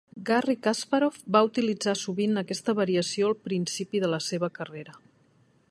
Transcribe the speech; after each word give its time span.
Garry 0.27 0.53
Kasparov 0.67 1.19
va 1.35 1.41
utilitzar 1.49 1.93
sovint 2.03 2.41
aquesta 2.43 2.75
variació 2.81 3.29
al 3.31 3.37
principi 3.49 4.05
de 4.05 4.13
la 4.15 4.21
seva 4.31 4.51
carrera. 4.59 4.99